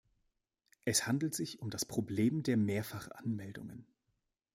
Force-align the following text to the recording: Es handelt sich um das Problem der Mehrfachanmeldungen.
Es 0.83 1.05
handelt 1.05 1.35
sich 1.35 1.59
um 1.61 1.69
das 1.69 1.85
Problem 1.85 2.41
der 2.41 2.57
Mehrfachanmeldungen. 2.57 3.85